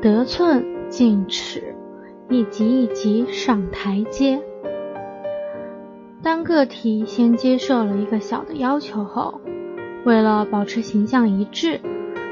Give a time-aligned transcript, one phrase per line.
[0.00, 1.74] 得寸进尺，
[2.28, 4.42] 一级一级上台阶。
[6.22, 9.40] 当个体先接受了一个小的要求后，
[10.04, 11.80] 为了保持形象一致，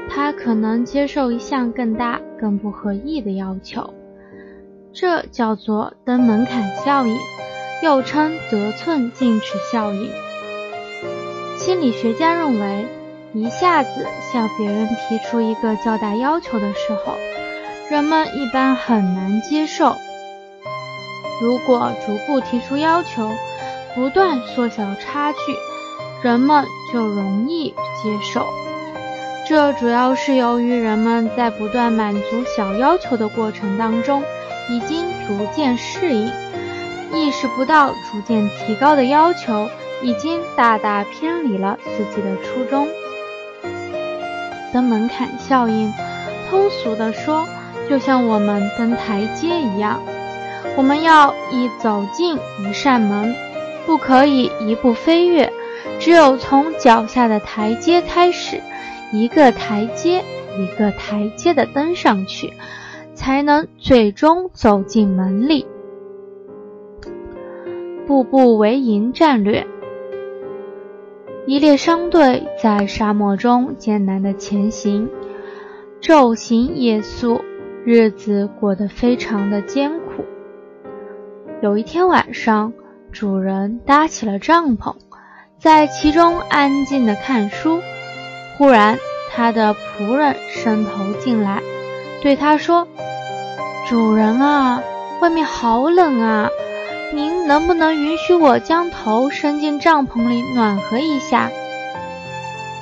[0.09, 3.93] 他可能接受一项更大、更不合意的要求。
[4.91, 7.15] 这叫做登门槛效应，
[7.83, 10.09] 又称得寸进尺效应。
[11.55, 12.85] 心理学家认为，
[13.35, 17.17] 一下子向别人提出一个较大要求的时候，
[17.89, 19.95] 人们一般很难接受。
[21.41, 23.31] 如果逐步提出要求，
[23.95, 25.37] 不断缩小差距，
[26.21, 28.45] 人们就容易接受。
[29.47, 34.21] 这主要是由于人们在不断满足小要求的过程当中，
[34.69, 36.31] 已经逐渐适应，
[37.11, 39.67] 意识不到逐渐提高的要求
[40.03, 42.87] 已经大大偏离了自己的初衷。
[44.73, 45.93] 登门槛效应，
[46.49, 47.47] 通俗的说，
[47.87, 50.01] 就像我们登台阶一样，
[50.75, 53.35] 我们要一走进一扇门，
[53.85, 55.53] 不可以一步飞跃，
[55.99, 58.59] 只有从脚下的台阶开始，
[59.11, 60.23] 一个台阶
[60.57, 62.51] 一个台阶的登上去，
[63.13, 65.67] 才能最终走进门里。
[68.07, 69.67] 步步为营战略。
[71.45, 75.09] 一列商队在沙漠中艰难地前行，
[76.01, 77.41] 昼行夜宿，
[77.83, 80.23] 日子过得非常的艰苦。
[81.61, 82.71] 有一天晚上，
[83.11, 84.95] 主人搭起了帐篷，
[85.59, 87.81] 在其中安静地看书。
[88.57, 88.97] 忽然，
[89.29, 91.61] 他的仆人伸头进来，
[92.21, 92.87] 对他说
[93.89, 94.81] ：“主人啊，
[95.19, 96.47] 外面好冷啊！”
[97.13, 101.51] 您能不能允许我将头伸进帐篷里暖和一下？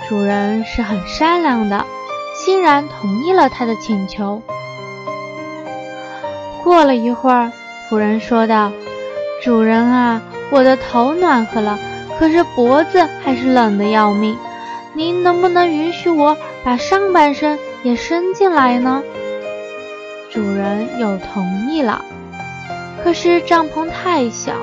[0.08, 1.86] 主人是很善良的，
[2.34, 4.42] 欣然同意了他的请求。
[6.64, 7.52] 过了一会儿，
[7.90, 8.72] 仆人说道
[9.44, 11.78] ：“主人啊，我的头暖和了，
[12.18, 14.38] 可是脖子还是冷得要命。
[14.94, 19.04] 您能不能允许我把上半身也伸进来呢？”
[20.32, 22.06] 主人又同意了。
[23.04, 24.54] 可是帐篷太小，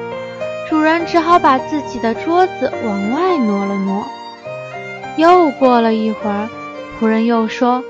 [0.69, 4.07] 主人只好把自己的桌子往外挪了挪。
[5.17, 6.49] 又过了一会儿，
[7.01, 7.83] 仆人又说：“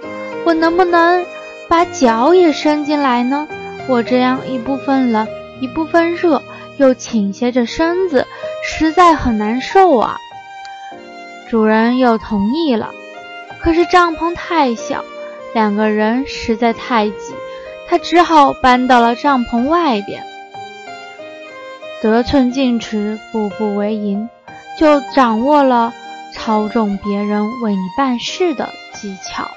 [0.47, 1.25] 我能不能
[1.69, 3.47] 把脚也伸进来呢？
[3.87, 5.26] 我这样一部分冷，
[5.60, 6.42] 一部分热，
[6.78, 8.26] 又倾斜着身子，
[8.64, 10.16] 实在很难受啊。”
[11.50, 12.91] 主人又同意了。
[13.60, 15.04] 可是帐篷太小，
[15.53, 17.34] 两个人实在太挤，
[17.88, 20.22] 他只好搬到了帐篷外边。
[22.00, 24.28] 得寸进尺，步步为营，
[24.78, 25.92] 就掌握了
[26.32, 29.50] 操纵别人为你办事的技巧。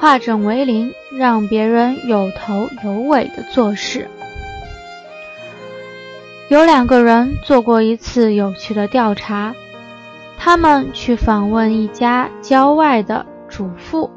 [0.00, 4.08] 化整为零，让别人有头有尾的做事。
[6.48, 9.54] 有两个人做过一次有趣的调查，
[10.36, 14.10] 他们去访问一家郊外的主妇，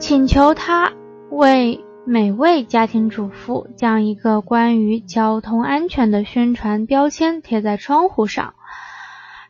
[0.00, 0.92] 请求他
[1.30, 1.83] 为。
[2.06, 8.54] 每位家庭主妇将一个关于交通安全的宣传标签贴在窗户上，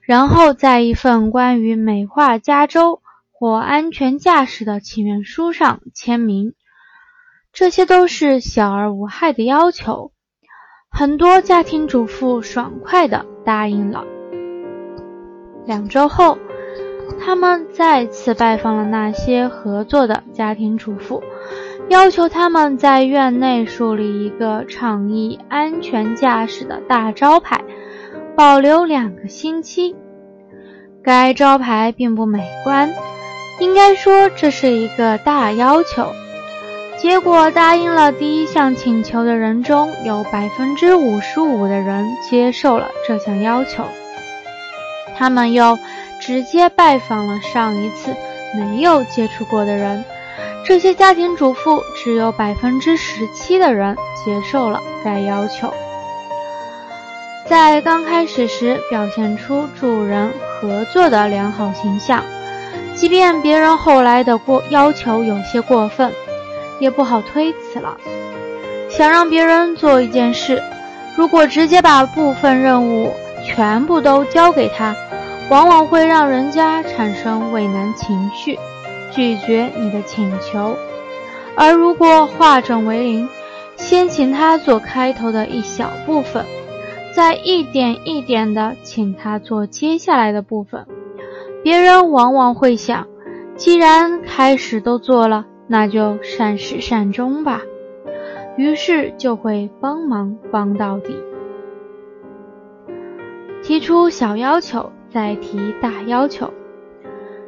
[0.03, 6.54] 然后在一份关于美化加州或安全驾驶的请愿书上签名。
[7.53, 10.12] 这些都是小而无害的要求，
[10.88, 14.04] 很多家庭主妇爽快地答应了。
[15.66, 16.38] 两周后，
[17.21, 21.22] 他们再次拜访了那些合作的家庭主妇。
[21.89, 27.61] 要求他们在院内树立一个倡议安全驾驶的大招牌，
[28.34, 29.95] 保留两个星期。
[31.03, 32.91] 该招牌并不美观，
[33.61, 36.06] 应该说这是一个大要求。
[36.97, 43.84] 结果，答应了第一项请求的人中有百分之五十五的人接受了这项要求。
[45.15, 45.78] 他们又
[46.21, 48.16] 直接拜访了上一次
[48.57, 50.03] 没有接触过的人。
[50.65, 53.95] 这些家庭主妇只有百分之十七的人
[54.25, 55.72] 接受了该要求。
[57.47, 62.25] 在刚开始时表现出助人合作的良好形象，
[62.95, 66.11] 即便别人后来的过要求有些过分，
[66.81, 67.99] 也不好推辞了。
[68.89, 70.63] 想让别人做一件事，
[71.15, 73.13] 如果直接把部分任务
[73.45, 74.97] 全部都交给他，
[75.51, 78.59] 往往会让人家产生畏难情绪。
[79.15, 80.77] 拒绝你的请求，
[81.57, 83.28] 而如果化整为零，
[83.77, 86.45] 先请他做开头的一小部分，
[87.15, 90.87] 再一点一点的请他做接下来的部分，
[91.63, 93.07] 别人往往会想，
[93.57, 97.63] 既然开始都做了，那就善始善终吧，
[98.57, 101.15] 于是就会帮忙帮到底。
[103.63, 106.53] 提出小要求，再提大要求。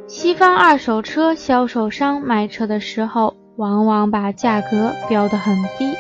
[0.09, 5.97] 西方二手车销售商卖车的时候，往往把价格标得很低，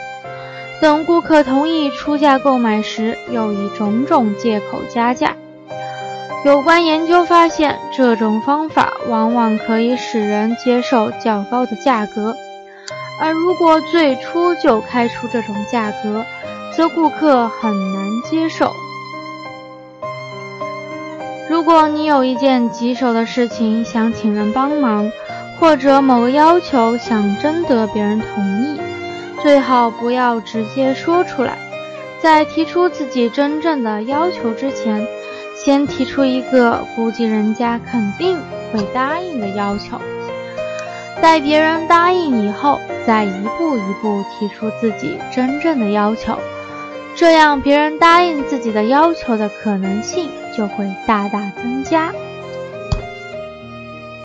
[0.80, 5.34] 等顾客同意出价购买时，又以种种借口加价。
[6.44, 12.36] 有关研究发现，这种方法往往可以使人接受较高的价格，
[13.20, 16.24] 而如果最初就开出这种价格，
[16.72, 18.72] 则顾客很难接受。
[21.48, 25.10] 如果你有一件棘手的事情想请人帮忙，
[25.58, 28.80] 或者某个要求想征得别人同意，
[29.42, 31.56] 最好不要直接说出来，
[32.20, 35.06] 在提出自己真正的要求之前。
[35.54, 38.38] 先提出一个估计人家肯定
[38.70, 39.98] 会答应的要求，
[41.22, 46.38] 待别人答应以后，再一步一步提出自己真正的要求，
[47.14, 52.12] 这样别人答应自己的要求的可能性就会大大增加。